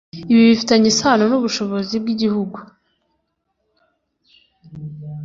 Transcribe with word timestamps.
Ibi 0.31 0.43
bifitanye 0.51 0.87
isano 0.93 1.23
n 1.27 1.33
ubushobozi 1.39 1.95
bw 2.01 2.07
igihugu 2.13 2.57